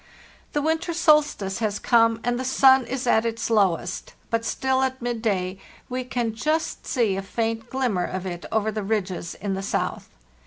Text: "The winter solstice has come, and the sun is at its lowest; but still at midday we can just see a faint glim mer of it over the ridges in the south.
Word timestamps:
"The 0.53 0.63
winter 0.63 0.95
solstice 0.95 1.59
has 1.59 1.77
come, 1.77 2.21
and 2.23 2.39
the 2.39 2.43
sun 2.43 2.87
is 2.87 3.05
at 3.05 3.23
its 3.23 3.51
lowest; 3.51 4.15
but 4.31 4.43
still 4.43 4.81
at 4.81 4.99
midday 4.99 5.59
we 5.89 6.03
can 6.05 6.33
just 6.33 6.87
see 6.87 7.15
a 7.17 7.21
faint 7.21 7.69
glim 7.69 7.93
mer 7.93 8.05
of 8.05 8.25
it 8.25 8.47
over 8.51 8.71
the 8.71 8.81
ridges 8.81 9.35
in 9.35 9.53
the 9.53 9.61
south. 9.61 10.09